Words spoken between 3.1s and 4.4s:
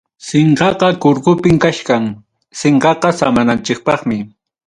samananchikpaqmi.